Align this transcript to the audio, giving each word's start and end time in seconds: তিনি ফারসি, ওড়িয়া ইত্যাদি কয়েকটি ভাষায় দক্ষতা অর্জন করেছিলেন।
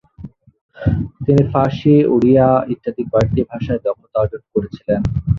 তিনি 1.25 1.43
ফারসি, 1.51 1.95
ওড়িয়া 2.13 2.47
ইত্যাদি 2.73 3.03
কয়েকটি 3.11 3.41
ভাষায় 3.51 3.81
দক্ষতা 3.85 4.17
অর্জন 4.21 4.41
করেছিলেন। 4.53 5.01